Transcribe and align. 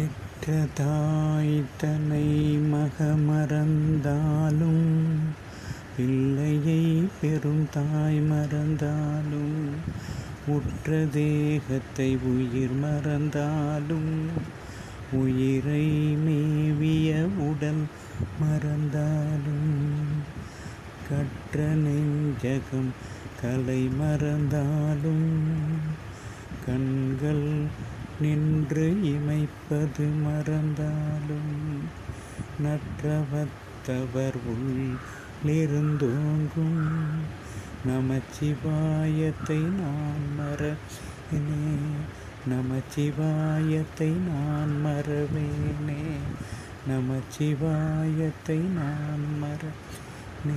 பெற்ற 0.00 0.52
தன்னை 1.80 2.26
மகமறந்தாலும் 2.72 4.86
பிள்ளையை 5.96 6.84
பெரும் 7.20 7.70
தாய் 7.70 8.20
மறந்தாலும் 8.20 9.76
உற்ற 10.46 11.06
தேகத்தை 11.12 12.16
உயிர் 12.24 12.74
மறந்தாலும் 12.74 14.28
உயிரை 15.12 15.86
மேவிய 16.16 17.30
உடல் 17.40 17.86
மறந்தாலும் 18.40 19.78
கற்ற 21.08 21.66
நெஞ்சகம் 21.76 22.92
கலை 23.42 23.82
மறந்தாலும் 23.98 25.28
கண்கள் 26.66 27.69
நின்று 28.20 28.86
இமைப்பது 29.10 30.06
மறந்தாலும் 30.22 31.52
நற்றவத்தவர் 32.64 34.38
உள்ளிருந்தோங்கும் 34.52 36.80
நமச்சிவாயத்தை 37.86 39.60
நான் 39.80 40.26
மறவேனே 40.38 41.60
நமச்சிவாயத்தை 42.48 44.08
நான் 44.28 44.70
மறவேனே 44.84 46.04
நமச்சிவாயத்தை 46.88 48.56
நான் 48.78 49.26
மறவேனே. 49.42 50.56